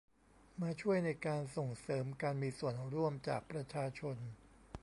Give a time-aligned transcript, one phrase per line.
[0.61, 4.17] มาช่วยในการส่งเสริมการมีส่วนร่วมจากประชาชน